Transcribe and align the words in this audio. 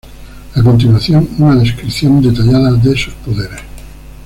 A 0.55 0.63
continuación 0.63 1.29
una 1.37 1.55
descripción 1.57 2.23
detallada 2.23 2.71
de 2.73 2.97
sus 2.97 3.13
poderes. 3.23 3.61